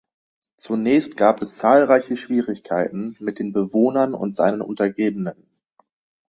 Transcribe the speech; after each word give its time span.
Zunächst 0.57 1.15
gab 1.15 1.43
es 1.43 1.57
zahlreiche 1.57 2.17
Schwierigkeiten 2.17 3.15
mit 3.19 3.37
den 3.37 3.53
Bewohnern 3.53 4.15
und 4.15 4.35
seinen 4.35 4.61
Untergebenen. 4.61 5.45